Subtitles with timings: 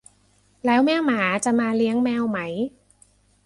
[0.65, 2.39] แล้วแม่หมาจะมาเลี้ยงแมวไหม